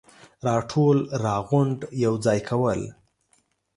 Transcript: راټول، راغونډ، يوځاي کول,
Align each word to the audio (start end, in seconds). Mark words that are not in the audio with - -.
راټول، 0.47 0.97
راغونډ، 1.25 1.79
يوځاي 2.05 2.39
کول, 2.49 2.81